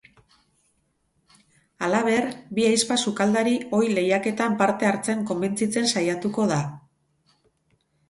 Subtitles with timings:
[1.87, 6.63] Halaber, bi ahizpa sukaldari ohi lehiaketan parte hartzen konbentzitzen saiatuko da.